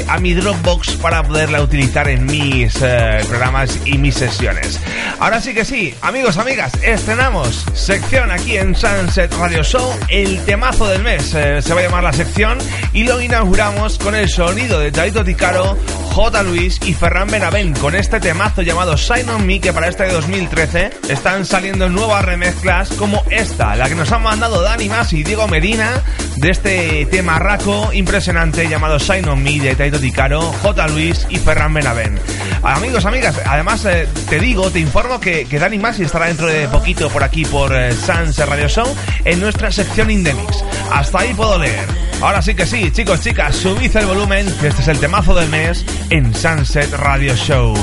a 0.06 0.18
mi 0.18 0.34
Dropbox 0.34 0.96
para 0.96 1.22
poderla 1.22 1.62
utilizar 1.62 2.08
en 2.08 2.26
mis 2.26 2.74
programas 2.74 3.78
y 3.86 3.96
mis 3.96 4.16
sesiones. 4.16 4.80
Ahora 5.18 5.40
sí 5.40 5.54
que 5.54 5.64
sí, 5.64 5.94
amigos, 6.02 6.36
amigas, 6.36 6.72
estrenamos 6.82 7.64
sección 7.72 8.30
aquí 8.32 8.58
en 8.58 8.74
Sunset 8.74 9.32
Radio 9.34 9.62
Show, 9.62 9.94
el 10.08 10.44
temazo 10.44 10.88
del 10.88 11.02
mes, 11.02 11.24
se 11.24 11.72
va 11.72 11.80
a 11.80 11.84
llamar 11.84 12.02
la 12.02 12.12
sección 12.12 12.58
y 12.92 13.04
lo 13.04 13.20
inauguramos 13.22 13.96
con 13.98 14.14
el 14.16 14.28
sonido 14.28 14.80
de 14.80 14.89
Taito 14.92 15.24
Ticaro, 15.24 15.76
J. 16.12 16.42
Luis 16.42 16.78
y 16.84 16.94
Ferran 16.94 17.28
Benavent 17.28 17.78
con 17.78 17.94
este 17.94 18.18
temazo 18.20 18.62
llamado 18.62 18.96
Sign 18.96 19.28
on 19.28 19.46
Me 19.46 19.60
que 19.60 19.72
para 19.72 19.88
este 19.88 20.04
de 20.04 20.12
2013 20.12 20.90
están 21.08 21.46
saliendo 21.46 21.88
nuevas 21.88 22.24
remezclas 22.24 22.90
como 22.90 23.22
esta, 23.30 23.76
la 23.76 23.88
que 23.88 23.94
nos 23.94 24.10
han 24.12 24.22
mandado 24.22 24.62
Dani 24.62 24.88
Mas 24.88 25.12
y 25.12 25.22
Diego 25.22 25.46
Medina 25.48 26.02
de 26.36 26.50
este 26.50 27.06
tema 27.06 27.38
raco 27.38 27.90
impresionante 27.92 28.68
llamado 28.68 28.98
Sign 28.98 29.28
on 29.28 29.42
Me 29.42 29.58
de 29.58 29.74
Taito 29.74 29.98
Ticaro, 29.98 30.40
J. 30.40 30.88
Luis 30.88 31.26
y 31.30 31.38
Ferran 31.38 31.74
Benavent. 31.74 32.18
Amigos, 32.62 33.04
amigas, 33.06 33.40
además 33.46 33.84
eh, 33.86 34.08
te 34.28 34.38
digo, 34.38 34.70
te 34.70 34.80
informo 34.80 35.20
que, 35.20 35.46
que 35.46 35.58
Dani 35.58 35.78
Masi 35.78 36.02
estará 36.02 36.26
dentro 36.26 36.46
de 36.46 36.68
poquito 36.68 37.08
por 37.08 37.22
aquí 37.22 37.44
por 37.44 37.74
eh, 37.74 37.92
Sunset 37.92 38.46
Radio 38.46 38.68
Show 38.68 38.86
en 39.24 39.40
nuestra 39.40 39.70
sección 39.70 40.10
Indemix. 40.10 40.64
Hasta 40.92 41.20
ahí 41.20 41.34
puedo 41.34 41.58
leer. 41.58 42.09
Ahora 42.20 42.42
sí 42.42 42.54
que 42.54 42.66
sí, 42.66 42.90
chicos, 42.90 43.20
chicas, 43.22 43.56
subid 43.56 43.96
el 43.96 44.06
volumen, 44.06 44.46
este 44.46 44.82
es 44.82 44.88
el 44.88 44.98
temazo 44.98 45.34
del 45.34 45.48
mes 45.48 45.84
en 46.10 46.34
Sunset 46.34 46.92
Radio 46.92 47.34
Show. 47.34 47.74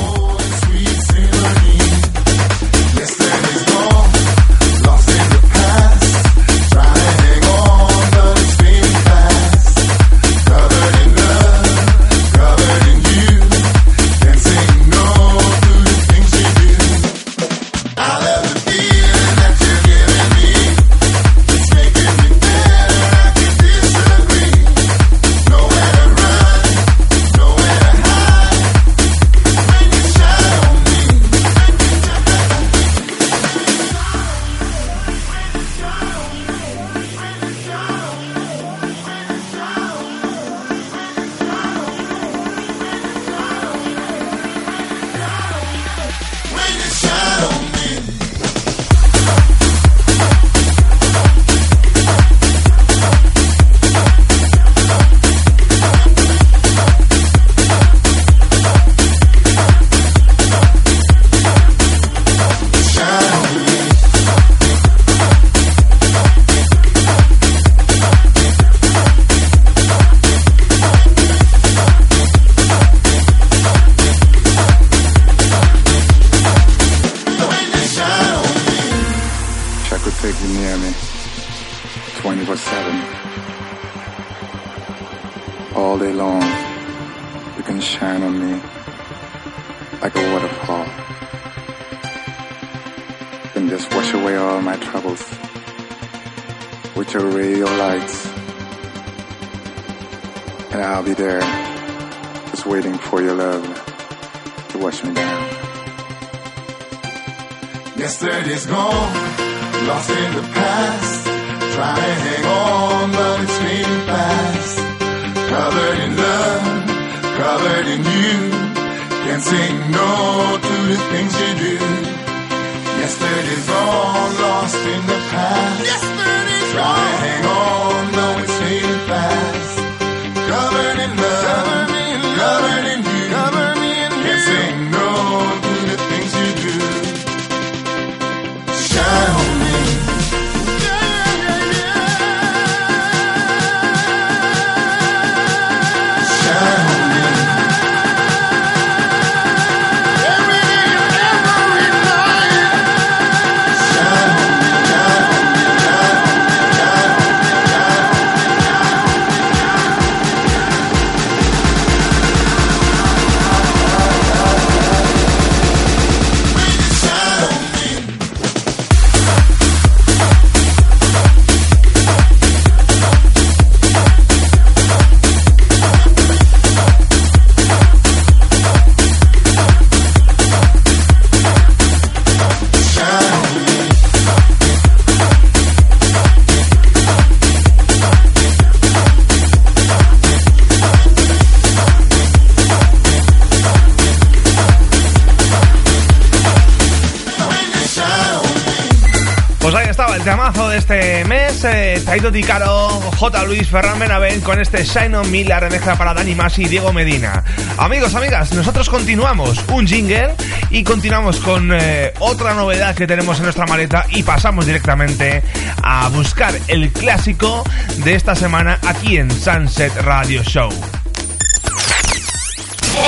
Taito 202.08 202.32
Ticaro, 202.32 202.88
J. 203.18 203.44
Luis 203.44 203.68
Ferran 203.68 204.00
Benavent 204.00 204.42
con 204.42 204.62
este 204.62 204.86
Shine 204.86 205.18
on 205.18 205.30
Me, 205.30 205.44
la 205.44 205.60
remezcla 205.60 205.98
para 205.98 206.14
Dani 206.14 206.36
Masi 206.36 206.64
y 206.64 206.70
Diego 206.70 206.94
Medina. 206.94 207.44
Amigos, 207.78 208.16
amigas, 208.16 208.54
nosotros 208.54 208.90
continuamos 208.90 209.60
un 209.68 209.86
jingle 209.86 210.34
y 210.70 210.86
continuamos 210.86 211.42
con 211.42 211.70
eh, 211.74 212.14
otra 212.20 212.54
novedad 212.54 212.96
que 212.96 213.08
tenemos 213.08 213.40
en 213.40 213.44
nuestra 213.44 213.66
maleta 213.66 214.06
y 214.12 214.24
pasamos 214.24 214.66
directamente 214.66 215.44
a 215.84 216.08
buscar 216.08 216.54
el 216.70 216.94
clásico 216.94 217.66
de 217.98 218.16
esta 218.16 218.36
semana 218.36 218.80
aquí 218.88 219.18
en 219.18 219.30
Sunset 219.30 219.94
Radio 219.98 220.42
Show. 220.44 220.70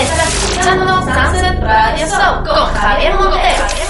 Estás 0.01 0.33
escuchando 0.33 1.01
Sunset 1.03 1.57
Radio 1.61 2.05
Show 2.05 2.43
con 2.43 2.73
Javier 2.75 3.15
Montero. 3.15 3.88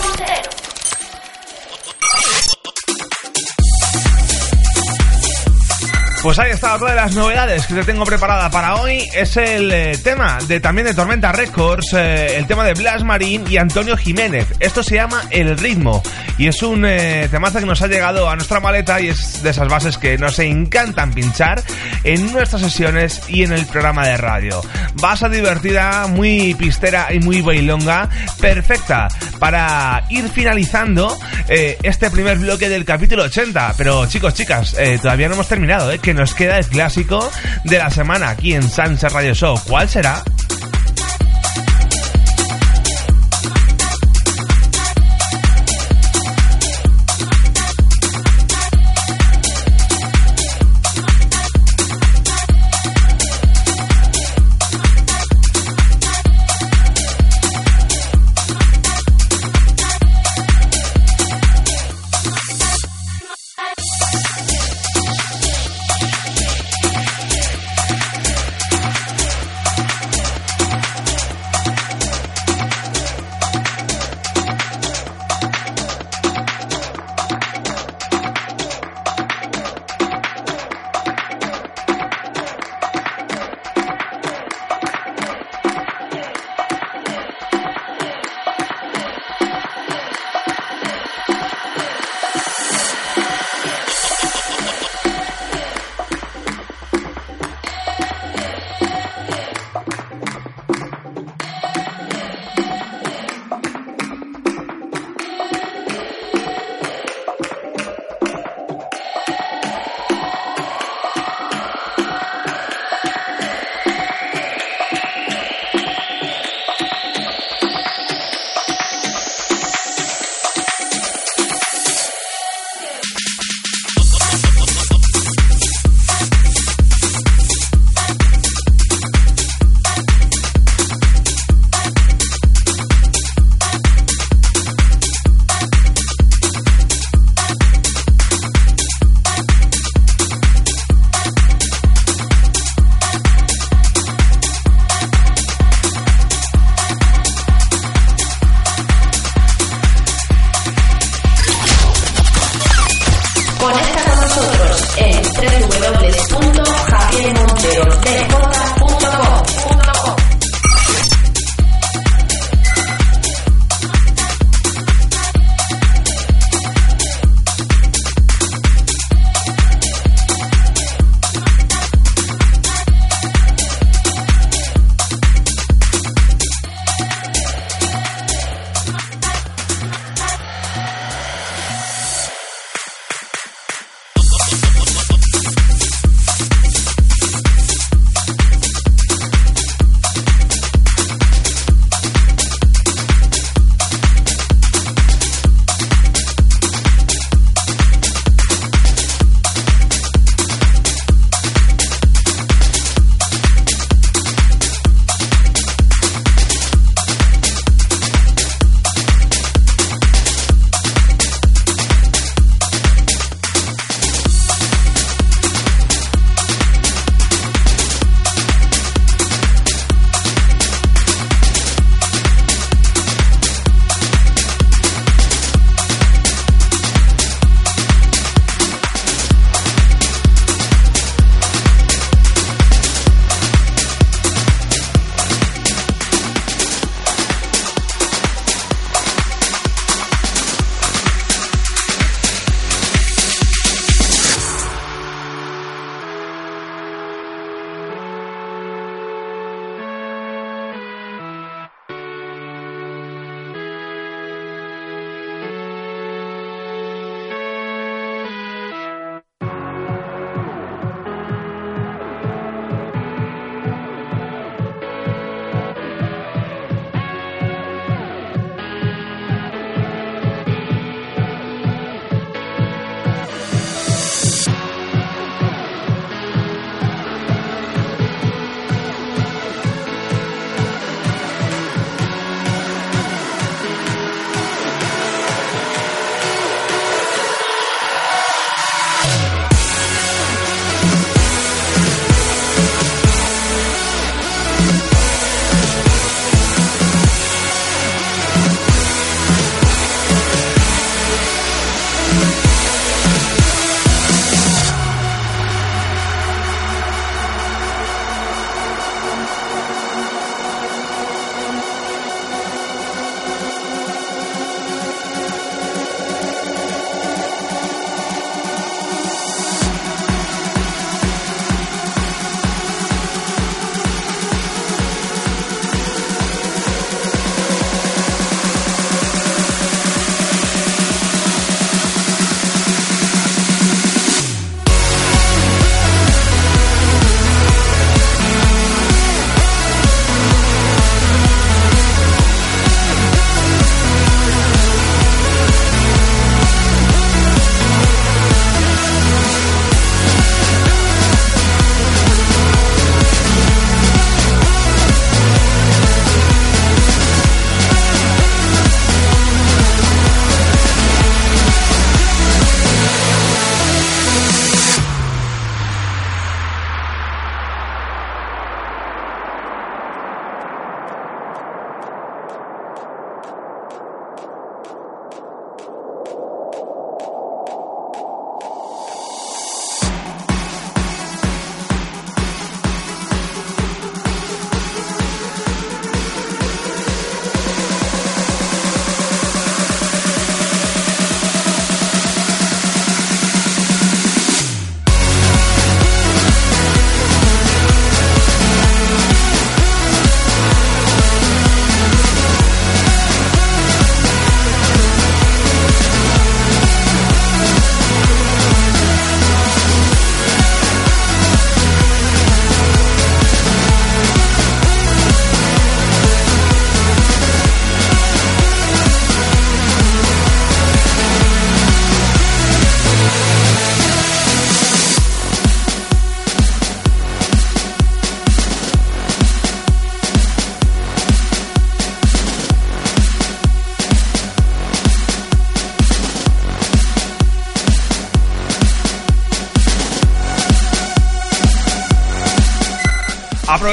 Pues 6.29 6.37
ahí 6.37 6.51
está 6.51 6.75
otra 6.75 6.91
de 6.91 6.95
las 6.95 7.15
novedades 7.15 7.65
que 7.65 7.73
te 7.73 7.83
tengo 7.83 8.05
preparada 8.05 8.51
para 8.51 8.75
hoy. 8.75 9.03
Es 9.15 9.35
el 9.35 9.71
eh, 9.71 9.97
tema 9.97 10.37
de 10.47 10.59
también 10.59 10.85
de 10.85 10.93
Tormenta 10.93 11.31
Records, 11.31 11.93
eh, 11.93 12.37
el 12.37 12.45
tema 12.45 12.63
de 12.63 12.75
Blas 12.75 13.03
Marín 13.03 13.45
y 13.49 13.57
Antonio 13.57 13.97
Jiménez. 13.97 14.45
Esto 14.59 14.83
se 14.83 14.93
llama 14.93 15.23
El 15.31 15.57
Ritmo 15.57 16.03
y 16.39 16.47
es 16.47 16.63
un 16.63 16.85
eh, 16.85 17.27
temazo 17.29 17.59
que 17.59 17.65
nos 17.65 17.81
ha 17.81 17.87
llegado 17.87 18.29
a 18.29 18.35
nuestra 18.35 18.61
maleta 18.61 18.99
y 19.01 19.09
es 19.09 19.43
de 19.43 19.49
esas 19.49 19.67
bases 19.67 19.97
que 19.97 20.17
nos 20.17 20.39
encantan 20.39 21.11
pinchar 21.11 21.61
en 22.05 22.31
nuestras 22.31 22.61
sesiones 22.61 23.21
y 23.27 23.43
en 23.43 23.51
el 23.51 23.65
programa 23.65 24.07
de 24.07 24.15
radio. 24.15 24.61
Base 24.95 25.27
divertida, 25.27 26.07
muy 26.07 26.53
pistera 26.53 27.13
y 27.13 27.19
muy 27.19 27.41
bailonga, 27.41 28.09
perfecta 28.39 29.09
para 29.37 30.05
ir 30.09 30.29
finalizando 30.29 31.13
eh, 31.49 31.77
este 31.83 32.09
primer 32.09 32.37
bloque 32.37 32.69
del 32.69 32.85
capítulo 32.85 33.23
80. 33.23 33.73
Pero 33.77 34.05
chicos, 34.07 34.33
chicas, 34.33 34.75
eh, 34.79 34.97
todavía 35.01 35.27
no 35.27 35.33
hemos 35.33 35.49
terminado, 35.49 35.91
¿eh? 35.91 35.99
que 35.99 36.13
nos 36.13 36.33
queda 36.33 36.57
el 36.57 36.67
clásico 36.67 37.29
de 37.65 37.77
la 37.77 37.89
semana 37.89 38.29
aquí 38.29 38.53
en 38.53 38.63
Sunset 38.63 39.11
Radio 39.11 39.33
Show. 39.33 39.59
¿Cuál 39.67 39.89
será? 39.89 40.23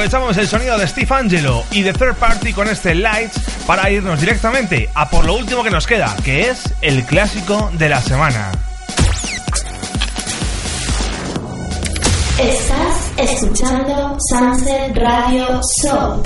Aprovechamos 0.07 0.37
el 0.37 0.47
sonido 0.47 0.77
de 0.77 0.87
Steve 0.87 1.13
Angelo 1.13 1.65
y 1.69 1.81
de 1.81 1.91
Third 1.91 2.15
Party 2.15 2.53
con 2.53 2.69
este 2.69 2.95
Lights 2.95 3.41
para 3.65 3.89
irnos 3.89 4.21
directamente 4.21 4.89
a 4.93 5.09
por 5.09 5.25
lo 5.25 5.35
último 5.35 5.65
que 5.65 5.69
nos 5.69 5.85
queda, 5.85 6.15
que 6.23 6.49
es 6.49 6.63
el 6.79 7.03
clásico 7.03 7.69
de 7.73 7.89
la 7.89 7.99
semana. 7.99 8.49
Estás 12.39 13.11
escuchando 13.17 14.15
Sunset 14.29 14.95
Radio 14.95 15.59
Show. 15.83 16.23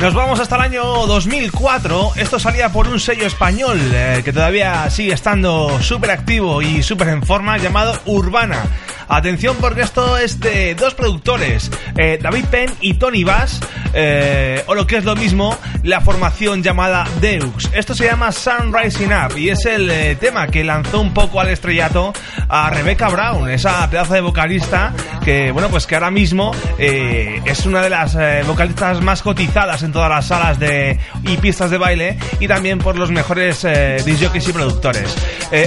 Nos 0.00 0.14
vamos 0.14 0.40
hasta 0.40 0.56
el 0.56 0.62
año 0.62 0.82
2004. 1.06 2.12
Esto 2.16 2.38
salía 2.38 2.72
por 2.72 2.88
un 2.88 2.98
sello 2.98 3.26
español 3.26 3.78
eh, 3.92 4.22
que 4.24 4.32
todavía 4.32 4.88
sigue 4.88 5.12
estando 5.12 5.78
súper 5.82 6.12
activo 6.12 6.62
y 6.62 6.82
súper 6.82 7.08
en 7.08 7.22
forma, 7.22 7.58
llamado 7.58 8.00
Urbana. 8.06 8.64
Atención 9.12 9.56
porque 9.60 9.82
esto 9.82 10.16
es 10.16 10.38
de 10.38 10.76
dos 10.76 10.94
productores, 10.94 11.68
eh, 11.98 12.16
David 12.22 12.44
Penn 12.44 12.72
y 12.80 12.94
Tony 12.94 13.24
Bass, 13.24 13.58
eh, 13.92 14.62
o 14.68 14.74
lo 14.76 14.86
que 14.86 14.98
es 14.98 15.04
lo 15.04 15.16
mismo, 15.16 15.58
la 15.82 16.00
formación 16.00 16.62
llamada 16.62 17.04
Deux. 17.20 17.70
Esto 17.74 17.92
se 17.92 18.04
llama 18.04 18.30
Sun 18.30 18.72
Rising 18.72 19.08
Up 19.08 19.36
y 19.36 19.48
es 19.48 19.66
el 19.66 19.90
eh, 19.90 20.14
tema 20.14 20.46
que 20.46 20.62
lanzó 20.62 21.00
un 21.00 21.12
poco 21.12 21.40
al 21.40 21.48
estrellato 21.48 22.12
a 22.48 22.70
Rebecca 22.70 23.08
Brown, 23.08 23.50
esa 23.50 23.90
pedazo 23.90 24.14
de 24.14 24.20
vocalista 24.20 24.92
que, 25.24 25.50
bueno, 25.50 25.68
pues 25.70 25.88
que 25.88 25.96
ahora 25.96 26.12
mismo 26.12 26.52
es 26.78 27.66
una 27.66 27.82
de 27.82 27.90
las 27.90 28.16
vocalistas 28.46 29.00
más 29.00 29.22
cotizadas 29.22 29.82
en 29.82 29.92
todas 29.92 30.08
las 30.08 30.26
salas 30.26 30.58
de 30.58 30.98
y 31.24 31.36
pistas 31.36 31.70
de 31.70 31.78
baile 31.78 32.16
y 32.38 32.46
también 32.46 32.78
por 32.78 32.96
los 32.96 33.10
mejores 33.10 33.66
disjockeys 34.04 34.48
y 34.48 34.52
productores. 34.52 35.14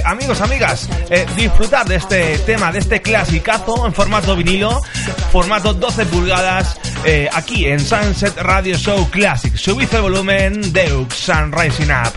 Amigos, 0.06 0.41
amigas, 0.41 0.89
disfrutar 1.36 1.86
de 1.86 1.96
este 1.96 2.38
tema, 2.39 2.72
de 2.72 2.80
este 2.80 3.02
en 3.36 3.94
formato 3.94 4.36
vinilo, 4.36 4.80
formato 5.32 5.74
12 5.74 6.06
pulgadas, 6.06 6.78
eh, 7.04 7.28
aquí 7.34 7.66
en 7.66 7.80
Sunset 7.80 8.38
Radio 8.38 8.78
Show 8.78 9.10
Classic. 9.10 9.56
Subid 9.56 9.94
el 9.94 10.02
volumen, 10.02 10.74
Deux, 10.74 11.14
Sun 11.14 11.52
Rising 11.52 11.90
Up. 11.92 12.14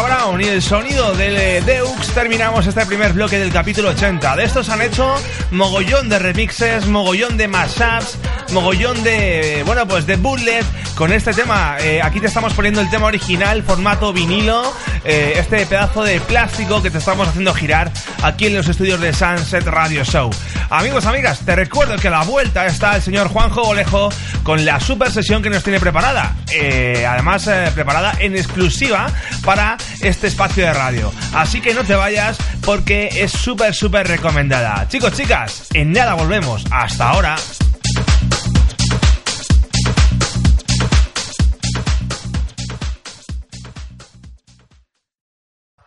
Brown 0.00 0.40
y 0.40 0.44
el 0.44 0.62
sonido 0.62 1.12
del 1.12 1.64
Deux 1.66 2.14
terminamos 2.14 2.66
este 2.66 2.86
primer 2.86 3.12
bloque 3.12 3.38
del 3.38 3.52
capítulo 3.52 3.90
80. 3.90 4.36
De 4.36 4.44
estos 4.44 4.70
han 4.70 4.80
hecho 4.80 5.14
mogollón 5.50 6.08
de 6.08 6.18
remixes, 6.18 6.86
mogollón 6.86 7.36
de 7.36 7.46
mashups, 7.46 8.16
mogollón 8.52 9.02
de, 9.04 9.62
bueno, 9.66 9.86
pues 9.86 10.06
de 10.06 10.16
bullet 10.16 10.64
con 10.94 11.12
este 11.12 11.34
tema. 11.34 11.76
Eh, 11.80 12.00
aquí 12.02 12.20
te 12.20 12.28
estamos 12.28 12.54
poniendo 12.54 12.80
el 12.80 12.88
tema 12.88 13.06
original, 13.06 13.62
formato 13.62 14.14
vinilo, 14.14 14.62
eh, 15.04 15.34
este 15.36 15.66
pedazo 15.66 16.02
de 16.04 16.20
plástico 16.20 16.82
que 16.82 16.90
te 16.90 16.98
estamos 16.98 17.28
haciendo 17.28 17.52
girar 17.52 17.92
aquí 18.22 18.46
en 18.46 18.56
los 18.56 18.68
estudios 18.68 18.98
de 19.00 19.12
Sunset 19.12 19.66
Radio 19.66 20.04
Show. 20.04 20.30
Amigos, 20.72 21.04
amigas, 21.04 21.40
te 21.44 21.54
recuerdo 21.54 21.96
que 21.96 22.08
a 22.08 22.10
la 22.10 22.22
vuelta 22.22 22.64
está 22.64 22.96
el 22.96 23.02
señor 23.02 23.28
Juanjo 23.28 23.60
Olejo 23.60 24.08
con 24.42 24.64
la 24.64 24.80
super 24.80 25.10
sesión 25.10 25.42
que 25.42 25.50
nos 25.50 25.62
tiene 25.62 25.78
preparada. 25.78 26.34
Eh, 26.50 27.04
además, 27.06 27.46
eh, 27.46 27.70
preparada 27.74 28.14
en 28.18 28.34
exclusiva 28.34 29.08
para 29.44 29.76
este 30.00 30.28
espacio 30.28 30.64
de 30.64 30.72
radio. 30.72 31.12
Así 31.34 31.60
que 31.60 31.74
no 31.74 31.84
te 31.84 31.94
vayas 31.94 32.38
porque 32.64 33.10
es 33.12 33.32
súper, 33.32 33.74
súper 33.74 34.08
recomendada. 34.08 34.88
Chicos, 34.88 35.12
chicas, 35.12 35.66
en 35.74 35.92
nada 35.92 36.14
volvemos. 36.14 36.64
Hasta 36.70 37.10
ahora. 37.10 37.36